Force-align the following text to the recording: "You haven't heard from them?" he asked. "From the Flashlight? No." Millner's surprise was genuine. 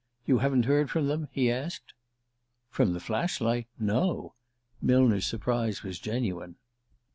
"You 0.25 0.39
haven't 0.39 0.65
heard 0.65 0.89
from 0.89 1.07
them?" 1.07 1.27
he 1.31 1.51
asked. 1.51 1.93
"From 2.71 2.93
the 2.93 2.99
Flashlight? 2.99 3.67
No." 3.77 4.33
Millner's 4.81 5.27
surprise 5.27 5.83
was 5.83 5.99
genuine. 5.99 6.55